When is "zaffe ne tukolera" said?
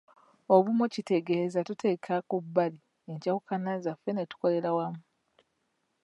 3.83-4.69